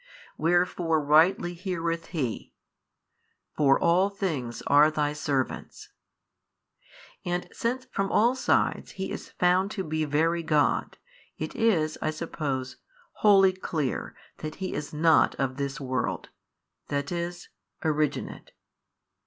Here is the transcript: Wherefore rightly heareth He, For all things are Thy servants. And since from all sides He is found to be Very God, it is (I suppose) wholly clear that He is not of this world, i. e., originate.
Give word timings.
Wherefore 0.35 0.99
rightly 1.05 1.53
heareth 1.53 2.07
He, 2.07 2.55
For 3.55 3.79
all 3.79 4.09
things 4.09 4.63
are 4.63 4.89
Thy 4.89 5.13
servants. 5.13 5.89
And 7.23 7.47
since 7.51 7.85
from 7.91 8.11
all 8.11 8.33
sides 8.33 8.93
He 8.93 9.11
is 9.11 9.29
found 9.29 9.69
to 9.77 9.83
be 9.83 10.03
Very 10.05 10.41
God, 10.41 10.97
it 11.37 11.55
is 11.55 11.99
(I 12.01 12.09
suppose) 12.09 12.77
wholly 13.21 13.53
clear 13.53 14.15
that 14.37 14.55
He 14.55 14.73
is 14.73 14.91
not 14.91 15.35
of 15.35 15.57
this 15.57 15.79
world, 15.79 16.29
i. 16.89 17.03
e., 17.07 17.31
originate. 17.83 18.53